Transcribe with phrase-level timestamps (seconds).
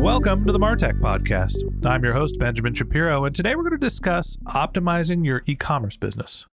[0.00, 1.84] Welcome to the Martech Podcast.
[1.84, 5.98] I'm your host, Benjamin Shapiro, and today we're going to discuss optimizing your e commerce
[5.98, 6.46] business.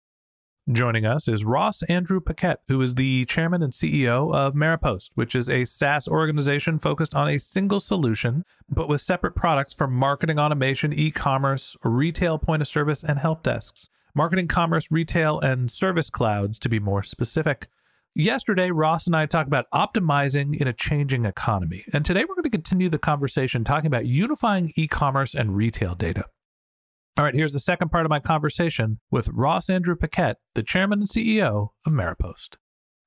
[0.69, 5.33] Joining us is Ross Andrew Paquette, who is the chairman and CEO of Maropost, which
[5.33, 10.37] is a SaaS organization focused on a single solution, but with separate products for marketing
[10.37, 13.87] automation, e commerce, retail point of service, and help desks.
[14.13, 17.69] Marketing, commerce, retail, and service clouds to be more specific.
[18.19, 21.85] Yesterday, Ross and I talked about optimizing in a changing economy.
[21.93, 25.93] And today we're going to continue the conversation talking about unifying e commerce and retail
[25.93, 26.25] data.
[27.15, 31.01] All right, here's the second part of my conversation with Ross Andrew Paquette, the chairman
[31.01, 32.55] and CEO of Maropost.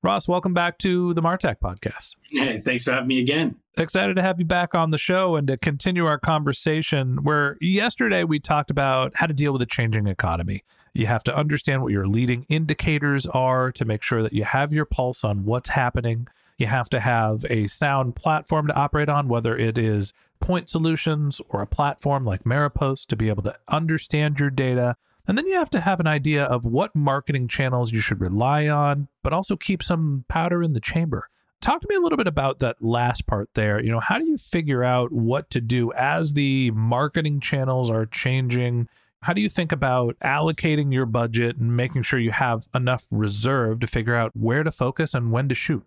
[0.01, 2.11] Ross, welcome back to the Martech podcast.
[2.29, 3.57] Hey, thanks for having me again.
[3.77, 8.23] Excited to have you back on the show and to continue our conversation where yesterday
[8.23, 10.63] we talked about how to deal with a changing economy.
[10.93, 14.73] You have to understand what your leading indicators are to make sure that you have
[14.73, 16.27] your pulse on what's happening.
[16.57, 21.39] You have to have a sound platform to operate on, whether it is point solutions
[21.49, 24.97] or a platform like Maropost to be able to understand your data.
[25.27, 28.67] And then you have to have an idea of what marketing channels you should rely
[28.67, 31.29] on, but also keep some powder in the chamber.
[31.61, 33.81] Talk to me a little bit about that last part there.
[33.81, 38.07] You know, how do you figure out what to do as the marketing channels are
[38.07, 38.89] changing?
[39.23, 43.79] How do you think about allocating your budget and making sure you have enough reserve
[43.81, 45.85] to figure out where to focus and when to shoot?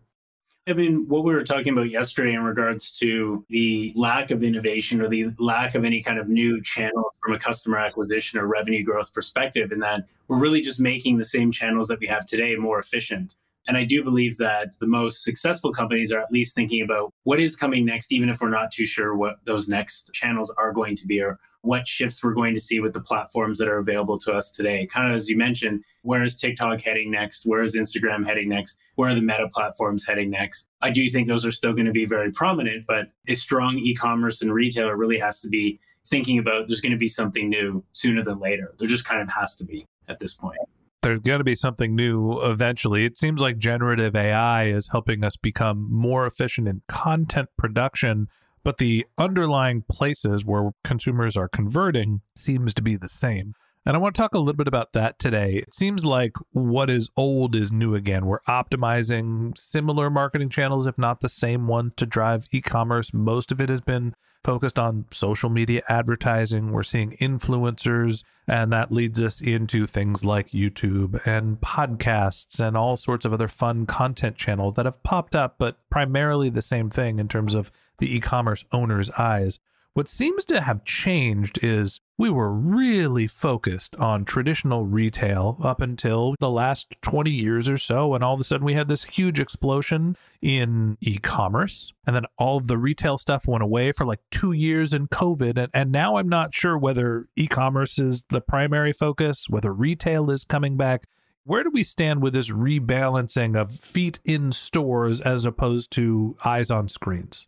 [0.69, 5.01] I mean, what we were talking about yesterday in regards to the lack of innovation
[5.01, 8.85] or the lack of any kind of new channel from a customer acquisition or revenue
[8.85, 12.55] growth perspective, and that we're really just making the same channels that we have today
[12.55, 13.35] more efficient.
[13.67, 17.41] And I do believe that the most successful companies are at least thinking about what
[17.41, 20.97] is coming next, even if we're not too sure what those next channels are going
[20.97, 24.19] to be or what shifts we're going to see with the platforms that are available
[24.19, 24.87] to us today.
[24.87, 27.47] Kind of as you mentioned, where is TikTok heading next?
[27.47, 28.77] Where is Instagram heading next?
[28.97, 30.69] Where are the meta platforms heading next?
[30.83, 33.95] I do think those are still going to be very prominent, but a strong e
[33.95, 37.83] commerce and retailer really has to be thinking about there's going to be something new
[37.93, 38.75] sooner than later.
[38.79, 40.59] There just kind of has to be at this point
[41.05, 43.05] there's going to be something new eventually.
[43.05, 48.29] It seems like generative AI is helping us become more efficient in content production,
[48.65, 53.53] but the underlying places where consumers are converting seems to be the same.
[53.87, 55.57] And I want to talk a little bit about that today.
[55.57, 58.25] It seems like what is old is new again.
[58.25, 63.13] We're optimizing similar marketing channels, if not the same one, to drive e commerce.
[63.13, 66.73] Most of it has been focused on social media advertising.
[66.73, 72.97] We're seeing influencers, and that leads us into things like YouTube and podcasts and all
[72.97, 77.19] sorts of other fun content channels that have popped up, but primarily the same thing
[77.19, 79.59] in terms of the e commerce owner's eyes.
[79.95, 86.35] What seems to have changed is we were really focused on traditional retail up until
[86.41, 88.13] the last 20 years or so.
[88.13, 91.93] And all of a sudden, we had this huge explosion in e commerce.
[92.05, 95.57] And then all of the retail stuff went away for like two years in COVID.
[95.57, 100.29] And, and now I'm not sure whether e commerce is the primary focus, whether retail
[100.29, 101.07] is coming back.
[101.45, 106.73] Where do we stand with this rebalancing of feet in stores as opposed to eyes
[106.73, 107.47] on screens?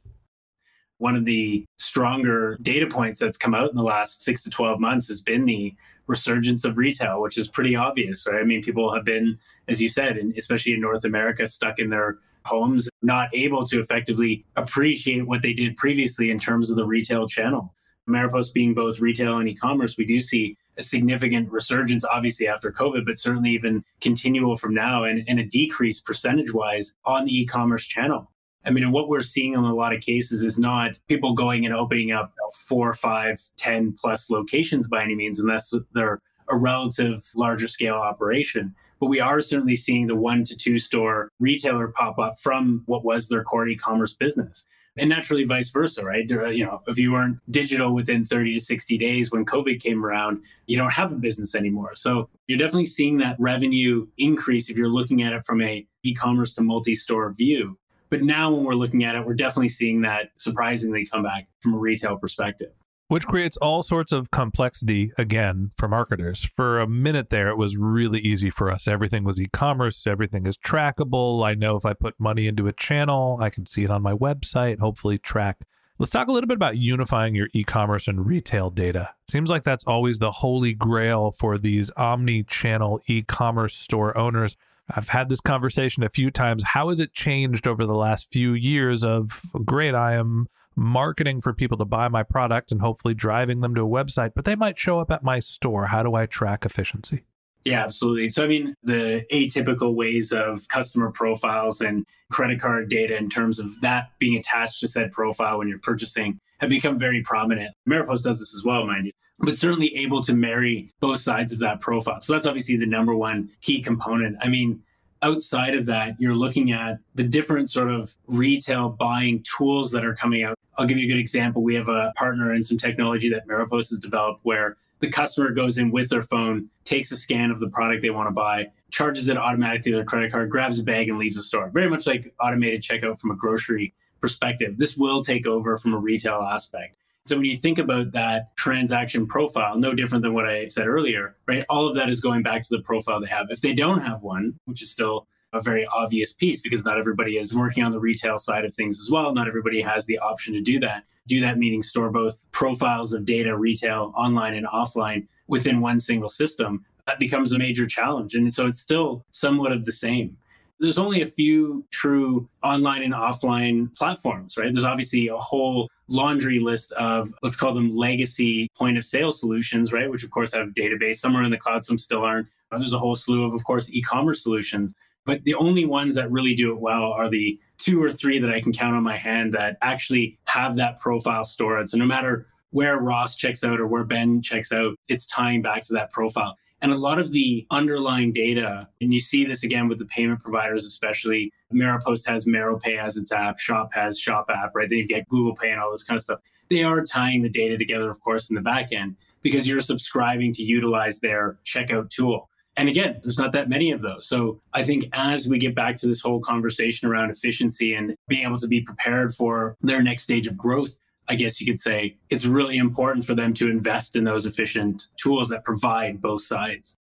[0.98, 4.80] One of the stronger data points that's come out in the last six to 12
[4.80, 5.74] months has been the
[6.06, 8.40] resurgence of retail, which is pretty obvious, right?
[8.40, 9.38] I mean, people have been,
[9.68, 13.80] as you said, and especially in North America, stuck in their homes, not able to
[13.80, 17.74] effectively appreciate what they did previously in terms of the retail channel.
[18.08, 22.70] Maropost being both retail and e commerce, we do see a significant resurgence, obviously after
[22.70, 27.36] COVID, but certainly even continual from now and, and a decrease percentage wise on the
[27.36, 28.30] e commerce channel.
[28.66, 31.74] I mean, what we're seeing in a lot of cases is not people going and
[31.74, 32.34] opening up
[32.66, 38.74] four, five, ten plus locations by any means, unless they're a relative larger scale operation.
[39.00, 43.04] But we are certainly seeing the one to two store retailer pop up from what
[43.04, 44.66] was their core e-commerce business.
[44.98, 46.24] And naturally vice versa, right?
[46.26, 50.40] You know, if you weren't digital within 30 to 60 days when COVID came around,
[50.66, 51.94] you don't have a business anymore.
[51.94, 56.54] So you're definitely seeing that revenue increase if you're looking at it from a e-commerce
[56.54, 57.78] to multi-store view.
[58.08, 61.74] But now when we're looking at it, we're definitely seeing that surprisingly come back from
[61.74, 62.70] a retail perspective.
[63.08, 66.44] Which creates all sorts of complexity again for marketers.
[66.44, 68.88] For a minute there, it was really easy for us.
[68.88, 71.46] Everything was e commerce, everything is trackable.
[71.46, 74.12] I know if I put money into a channel, I can see it on my
[74.12, 75.58] website, hopefully track.
[75.98, 79.10] Let's talk a little bit about unifying your e commerce and retail data.
[79.28, 84.56] Seems like that's always the holy grail for these omni channel e commerce store owners.
[84.88, 86.62] I've had this conversation a few times.
[86.62, 90.46] How has it changed over the last few years of great, I am
[90.76, 94.44] marketing for people to buy my product and hopefully driving them to a website, but
[94.44, 95.86] they might show up at my store.
[95.86, 97.24] How do I track efficiency?
[97.64, 98.28] Yeah, absolutely.
[98.28, 103.58] So, I mean, the atypical ways of customer profiles and credit card data in terms
[103.58, 107.74] of that being attached to said profile when you're purchasing have become very prominent.
[107.88, 111.58] Ameripost does this as well, mind you, but certainly able to marry both sides of
[111.60, 112.20] that profile.
[112.20, 114.36] So, that's obviously the number one key component.
[114.40, 114.82] I mean,
[115.22, 120.14] outside of that, you're looking at the different sort of retail buying tools that are
[120.14, 120.56] coming out.
[120.78, 121.62] I'll give you a good example.
[121.62, 125.78] We have a partner in some technology that Ameripost has developed where the customer goes
[125.78, 129.28] in with their phone, takes a scan of the product they want to buy, charges
[129.28, 131.70] it automatically to their credit card, grabs a bag, and leaves the store.
[131.70, 134.78] Very much like automated checkout from a grocery perspective.
[134.78, 136.96] This will take over from a retail aspect.
[137.26, 141.36] So when you think about that transaction profile, no different than what I said earlier,
[141.46, 141.64] right?
[141.68, 143.46] All of that is going back to the profile they have.
[143.50, 147.36] If they don't have one, which is still a very obvious piece because not everybody
[147.36, 149.32] is working on the retail side of things as well.
[149.32, 151.04] Not everybody has the option to do that.
[151.26, 156.30] Do that meaning store both profiles of data, retail, online, and offline within one single
[156.30, 156.84] system.
[157.06, 158.34] That becomes a major challenge.
[158.34, 160.36] And so it's still somewhat of the same.
[160.78, 164.72] There's only a few true online and offline platforms, right?
[164.72, 169.92] There's obviously a whole laundry list of let's call them legacy point of sale solutions,
[169.92, 170.10] right?
[170.10, 171.16] Which of course have database.
[171.16, 172.48] Some are in the cloud, some still aren't.
[172.72, 174.94] Uh, there's a whole slew of, of course, e-commerce solutions.
[175.24, 178.50] But the only ones that really do it well are the two or three that
[178.50, 181.90] I can count on my hand that actually have that profile stored.
[181.90, 185.84] So no matter where Ross checks out or where Ben checks out, it's tying back
[185.84, 186.56] to that profile.
[186.82, 190.40] And a lot of the underlying data, and you see this again with the payment
[190.40, 194.88] providers, especially Ameripost has MeroPay as its app, Shop has Shop app, right?
[194.88, 196.40] Then you get Google Pay and all this kind of stuff.
[196.68, 200.52] They are tying the data together, of course, in the back end because you're subscribing
[200.54, 202.50] to utilize their checkout tool.
[202.76, 204.28] And again, there's not that many of those.
[204.28, 208.44] So I think as we get back to this whole conversation around efficiency and being
[208.44, 212.16] able to be prepared for their next stage of growth, I guess you could say
[212.30, 216.96] it's really important for them to invest in those efficient tools that provide both sides.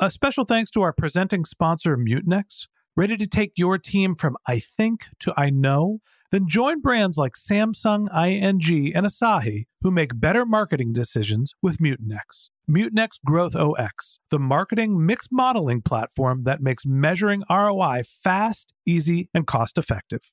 [0.00, 2.66] A special thanks to our presenting sponsor, Mutinex.
[2.96, 6.00] Ready to take your team from I think to I know?
[6.30, 12.50] Then join brands like Samsung, ING, and Asahi who make better marketing decisions with Mutinex.
[12.70, 19.46] Mutinex Growth OS, the marketing mix modeling platform that makes measuring ROI fast, easy, and
[19.46, 20.32] cost effective.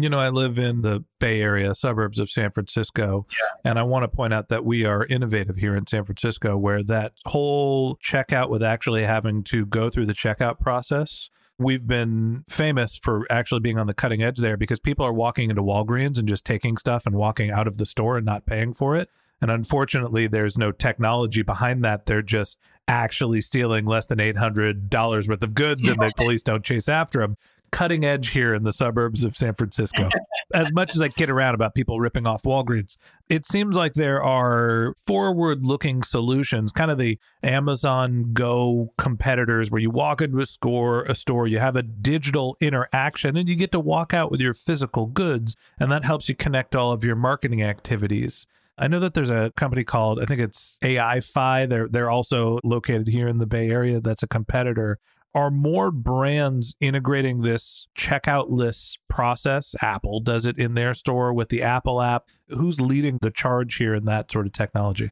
[0.00, 3.26] You know, I live in the Bay Area, suburbs of San Francisco.
[3.32, 3.70] Yeah.
[3.70, 6.84] And I want to point out that we are innovative here in San Francisco, where
[6.84, 11.30] that whole checkout with actually having to go through the checkout process.
[11.58, 15.50] We've been famous for actually being on the cutting edge there because people are walking
[15.50, 18.74] into Walgreens and just taking stuff and walking out of the store and not paying
[18.74, 19.10] for it.
[19.40, 22.06] And unfortunately, there's no technology behind that.
[22.06, 26.88] They're just actually stealing less than $800 worth of goods and the police don't chase
[26.88, 27.36] after them
[27.70, 30.08] cutting edge here in the suburbs of San Francisco.
[30.54, 32.96] as much as I kid around about people ripping off Walgreens,
[33.28, 39.80] it seems like there are forward looking solutions, kind of the Amazon Go competitors where
[39.80, 43.72] you walk into a store, a store, you have a digital interaction and you get
[43.72, 47.16] to walk out with your physical goods and that helps you connect all of your
[47.16, 48.46] marketing activities.
[48.78, 51.68] I know that there's a company called I think it's AiFi.
[51.68, 54.00] They're they're also located here in the Bay Area.
[54.00, 54.98] That's a competitor
[55.34, 59.74] are more brands integrating this checkout list process?
[59.80, 62.28] Apple does it in their store with the Apple app.
[62.48, 65.10] Who's leading the charge here in that sort of technology?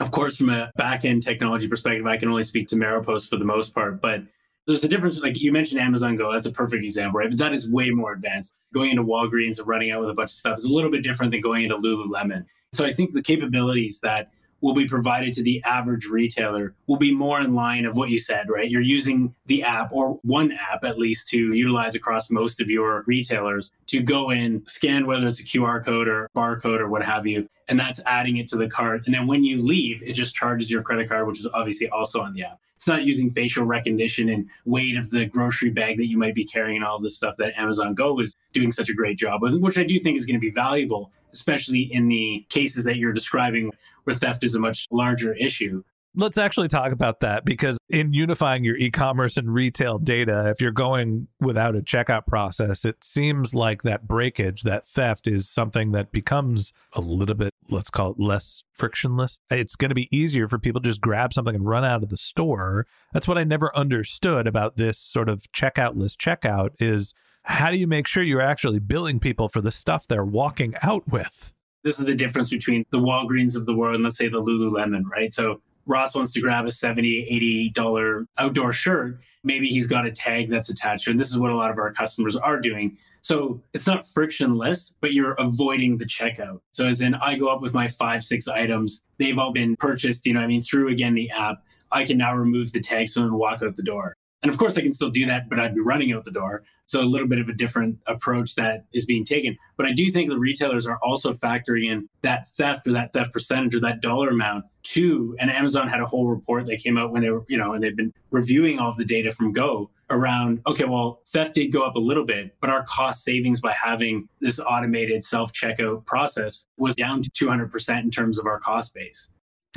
[0.00, 3.36] Of course, from a back end technology perspective, I can only speak to Maropost for
[3.36, 4.22] the most part, but
[4.66, 5.18] there's a difference.
[5.18, 7.30] Like you mentioned Amazon Go, that's a perfect example, right?
[7.30, 8.52] But that is way more advanced.
[8.72, 11.02] Going into Walgreens and running out with a bunch of stuff is a little bit
[11.02, 12.44] different than going into Lululemon.
[12.74, 17.14] So I think the capabilities that will be provided to the average retailer will be
[17.14, 18.70] more in line of what you said, right?
[18.70, 23.04] You're using the app or one app at least to utilize across most of your
[23.06, 27.26] retailers to go in, scan whether it's a QR code or barcode or what have
[27.26, 29.02] you, and that's adding it to the cart.
[29.06, 32.20] And then when you leave, it just charges your credit card, which is obviously also
[32.20, 32.58] on the app.
[32.76, 36.44] It's not using facial recognition and weight of the grocery bag that you might be
[36.44, 39.56] carrying and all this stuff that Amazon Go is doing such a great job with,
[39.56, 43.12] which I do think is going to be valuable, especially in the cases that you're
[43.12, 43.70] describing
[44.04, 45.82] where theft is a much larger issue.
[46.14, 50.60] Let's actually talk about that because in unifying your e commerce and retail data, if
[50.60, 55.92] you're going without a checkout process, it seems like that breakage, that theft is something
[55.92, 59.38] that becomes a little bit, let's call it less frictionless.
[59.48, 62.08] It's going to be easier for people to just grab something and run out of
[62.08, 62.86] the store.
[63.12, 67.14] That's what I never understood about this sort of checkout list checkout is
[67.48, 71.08] how do you make sure you're actually billing people for the stuff they're walking out
[71.08, 71.54] with?
[71.82, 75.04] This is the difference between the Walgreens of the world and let's say the Lululemon,
[75.10, 75.32] right?
[75.32, 79.20] So Ross wants to grab a 70 80 dollar outdoor shirt.
[79.44, 81.90] Maybe he's got a tag that's attached and this is what a lot of our
[81.90, 82.98] customers are doing.
[83.22, 86.60] So it's not frictionless but you're avoiding the checkout.
[86.72, 89.02] So as in i go up with my five six items.
[89.16, 91.64] They've all been purchased you know i mean through again the app.
[91.90, 94.76] I can now remove the tag so and walk out the door and of course,
[94.76, 96.62] I can still do that, but I'd be running out the door.
[96.86, 99.58] So a little bit of a different approach that is being taken.
[99.76, 103.32] But I do think the retailers are also factoring in that theft or that theft
[103.32, 105.36] percentage or that dollar amount too.
[105.38, 107.82] And Amazon had a whole report that came out when they were, you know, and
[107.82, 111.82] they've been reviewing all of the data from Go around, okay, well, theft did go
[111.82, 116.64] up a little bit, but our cost savings by having this automated self checkout process
[116.78, 119.28] was down to 200% in terms of our cost base.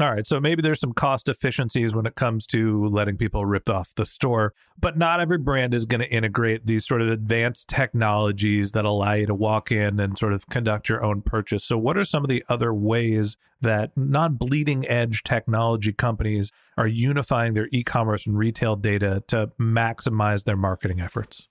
[0.02, 3.70] All right, so maybe there's some cost efficiencies when it comes to letting people rip
[3.70, 7.68] off the store, but not every brand is going to integrate these sort of advanced
[7.68, 11.64] technologies that allow you to walk in and sort of conduct your own purchase.
[11.64, 16.88] So, what are some of the other ways that non bleeding edge technology companies are
[16.88, 21.48] unifying their e commerce and retail data to maximize their marketing efforts?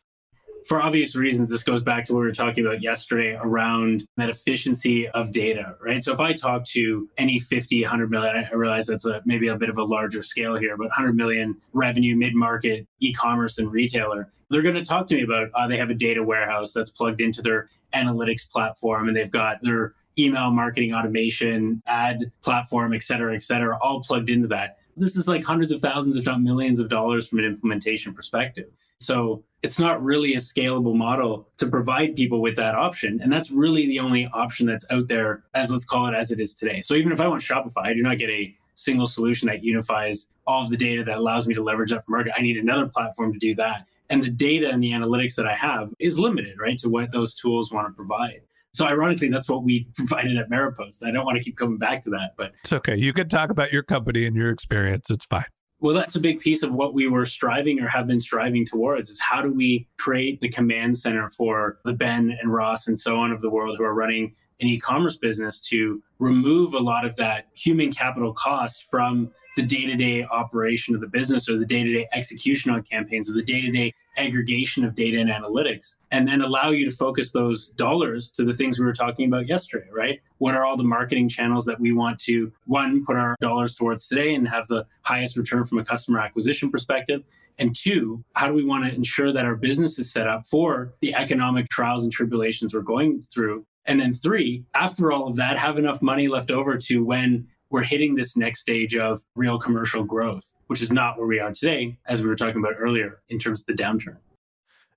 [0.66, 4.28] For obvious reasons, this goes back to what we were talking about yesterday around that
[4.28, 6.02] efficiency of data, right?
[6.02, 9.56] So if I talk to any 50, 100 million, I realize that's a, maybe a
[9.56, 14.62] bit of a larger scale here, but 100 million revenue mid-market e-commerce and retailer, they're
[14.62, 17.40] going to talk to me about uh, they have a data warehouse that's plugged into
[17.40, 23.42] their analytics platform and they've got their email marketing automation, ad platform, et cetera, et
[23.42, 24.76] cetera, all plugged into that.
[24.96, 28.68] This is like hundreds of thousands, if not millions of dollars from an implementation perspective.
[28.98, 33.20] So it's not really a scalable model to provide people with that option.
[33.22, 36.40] And that's really the only option that's out there, as let's call it as it
[36.40, 36.82] is today.
[36.82, 40.28] So even if I want Shopify, I do not get a single solution that unifies
[40.46, 42.32] all of the data that allows me to leverage that for market.
[42.36, 43.86] I need another platform to do that.
[44.10, 47.34] And the data and the analytics that I have is limited, right, to what those
[47.34, 48.42] tools want to provide.
[48.72, 51.04] So ironically, that's what we provided at Maropost.
[51.04, 52.96] I don't want to keep coming back to that, but it's okay.
[52.96, 55.10] You can talk about your company and your experience.
[55.10, 55.46] It's fine.
[55.82, 59.08] Well, that's a big piece of what we were striving or have been striving towards
[59.08, 63.16] is how do we create the command center for the Ben and Ross and so
[63.16, 67.16] on of the world who are running an e-commerce business to remove a lot of
[67.16, 72.70] that human capital cost from the day-to-day operation of the business or the day-to-day execution
[72.70, 76.94] on campaigns or the day-to-day aggregation of data and analytics and then allow you to
[76.94, 80.20] focus those dollars to the things we were talking about yesterday, right?
[80.38, 84.08] What are all the marketing channels that we want to, one, put our dollars towards
[84.08, 87.22] today and have the highest return from a customer acquisition perspective?
[87.58, 90.94] And two, how do we want to ensure that our business is set up for
[91.00, 93.66] the economic trials and tribulations we're going through?
[93.86, 97.82] And then three, after all of that, have enough money left over to when we're
[97.82, 101.96] hitting this next stage of real commercial growth, which is not where we are today,
[102.06, 104.16] as we were talking about earlier in terms of the downturn.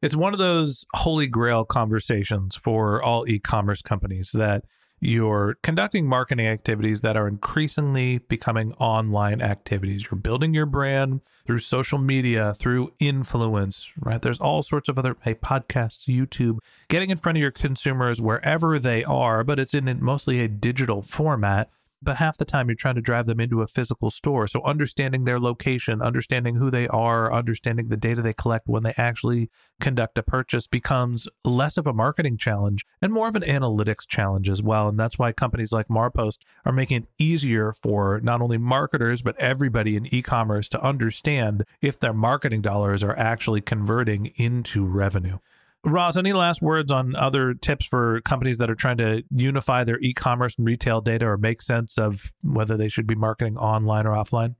[0.01, 4.65] It's one of those holy grail conversations for all e commerce companies that
[4.99, 10.07] you're conducting marketing activities that are increasingly becoming online activities.
[10.09, 14.21] You're building your brand through social media, through influence, right?
[14.21, 18.79] There's all sorts of other hey, podcasts, YouTube, getting in front of your consumers wherever
[18.79, 21.69] they are, but it's in mostly a digital format
[22.03, 24.47] but half the time you're trying to drive them into a physical store.
[24.47, 28.93] So understanding their location, understanding who they are, understanding the data they collect when they
[28.97, 34.07] actually conduct a purchase becomes less of a marketing challenge and more of an analytics
[34.07, 34.89] challenge as well.
[34.89, 39.39] And that's why companies like Maropost are making it easier for not only marketers, but
[39.39, 45.39] everybody in e-commerce to understand if their marketing dollars are actually converting into revenue.
[45.85, 49.99] Ross, any last words on other tips for companies that are trying to unify their
[49.99, 54.05] e commerce and retail data or make sense of whether they should be marketing online
[54.05, 54.55] or offline?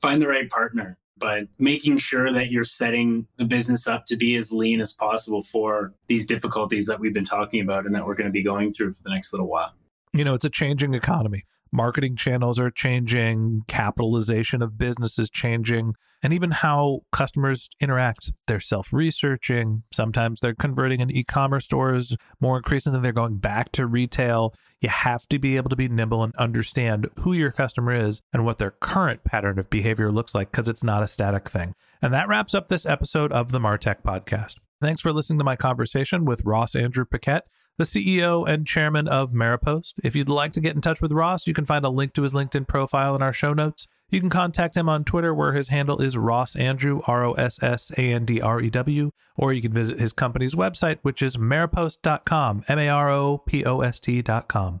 [0.00, 4.34] Find the right partner, but making sure that you're setting the business up to be
[4.34, 8.16] as lean as possible for these difficulties that we've been talking about and that we're
[8.16, 9.72] going to be going through for the next little while.
[10.12, 11.44] You know, it's a changing economy
[11.76, 15.92] marketing channels are changing, capitalization of business is changing,
[16.22, 18.32] and even how customers interact.
[18.46, 19.82] They're self researching.
[19.92, 22.16] Sometimes they're converting in e commerce stores.
[22.40, 24.54] More increasingly, they're going back to retail.
[24.80, 28.44] You have to be able to be nimble and understand who your customer is and
[28.44, 31.74] what their current pattern of behavior looks like because it's not a static thing.
[32.00, 34.54] And that wraps up this episode of the Martech podcast.
[34.80, 37.46] Thanks for listening to my conversation with Ross Andrew Paquette
[37.78, 39.94] the CEO and chairman of Maropost.
[40.02, 42.22] If you'd like to get in touch with Ross, you can find a link to
[42.22, 43.86] his LinkedIn profile in our show notes.
[44.08, 47.60] You can contact him on Twitter, where his handle is Ross Andrew, R O S
[47.60, 51.20] S A N D R E W, or you can visit his company's website, which
[51.20, 54.80] is maropost.com, M A R O P O S T.com.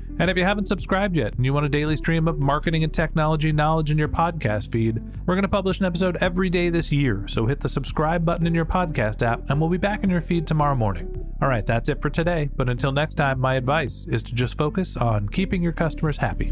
[0.19, 2.93] And if you haven't subscribed yet and you want a daily stream of marketing and
[2.93, 6.91] technology knowledge in your podcast feed, we're going to publish an episode every day this
[6.91, 7.27] year.
[7.27, 10.21] So hit the subscribe button in your podcast app and we'll be back in your
[10.21, 11.33] feed tomorrow morning.
[11.41, 12.49] All right, that's it for today.
[12.55, 16.51] But until next time, my advice is to just focus on keeping your customers happy.